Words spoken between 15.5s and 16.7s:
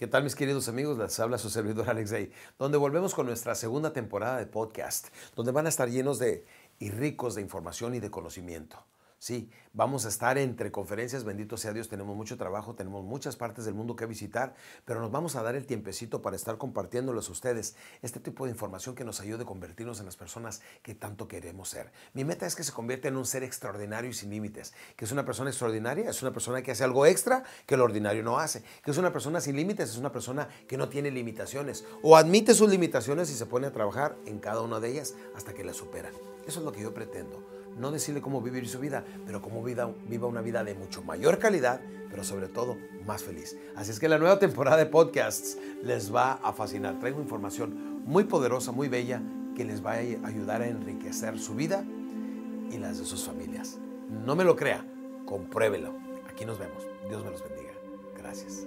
el tiempecito para estar